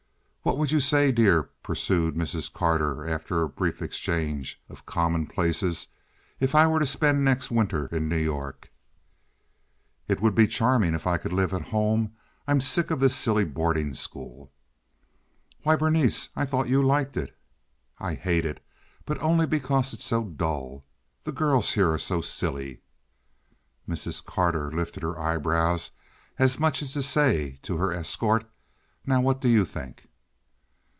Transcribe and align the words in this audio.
"What 0.43 0.57
would 0.57 0.71
you 0.71 0.79
say, 0.79 1.11
dear," 1.11 1.43
pursued 1.61 2.15
Mrs. 2.15 2.51
Carter, 2.51 3.05
after 3.07 3.43
a 3.43 3.47
brief 3.47 3.79
exchange 3.79 4.59
of 4.69 4.87
commonplaces, 4.87 5.85
"if 6.39 6.55
I 6.55 6.65
were 6.65 6.79
to 6.79 6.85
spend 6.87 7.23
next 7.23 7.51
winter 7.51 7.85
in 7.85 8.09
New 8.09 8.17
York?" 8.17 8.71
"It 10.07 10.19
would 10.19 10.33
be 10.33 10.47
charming 10.47 10.95
if 10.95 11.05
I 11.05 11.17
could 11.19 11.31
live 11.31 11.53
at 11.53 11.67
home. 11.67 12.13
I'm 12.47 12.59
sick 12.59 12.89
of 12.89 12.99
this 12.99 13.15
silly 13.15 13.45
boarding 13.45 13.93
school." 13.93 14.51
"Why, 15.61 15.75
Berenice! 15.75 16.29
I 16.35 16.47
thought 16.47 16.67
you 16.69 16.81
liked 16.81 17.15
it." 17.17 17.37
"I 17.99 18.15
hate 18.15 18.43
it, 18.43 18.65
but 19.05 19.21
only 19.21 19.45
because 19.45 19.93
it's 19.93 20.05
so 20.05 20.23
dull. 20.23 20.83
The 21.23 21.31
girls 21.31 21.73
here 21.73 21.91
are 21.91 21.99
so 21.99 22.19
silly." 22.19 22.81
Mrs. 23.87 24.25
Carter 24.25 24.71
lifted 24.71 25.03
her 25.03 25.19
eyebrows 25.19 25.91
as 26.39 26.59
much 26.59 26.81
as 26.81 26.93
to 26.93 27.03
say 27.03 27.59
to 27.61 27.77
her 27.77 27.93
escort, 27.93 28.49
"Now 29.05 29.21
what 29.21 29.39
do 29.39 29.47
you 29.47 29.63
think?" 29.65 30.07